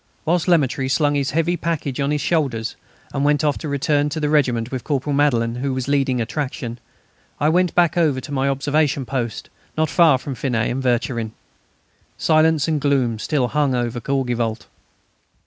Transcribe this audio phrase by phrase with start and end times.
[0.25, 2.75] Whilst Lemaître slung his heavy package on his shoulders
[3.13, 6.79] and went off to return to the regiment with Corporal Madelaine, who was leading "Attraction,"
[7.39, 11.33] I went back to my observation post, not far from Finet and Vercherin.
[12.17, 14.65] Silence and gloom still hung over Courgivault.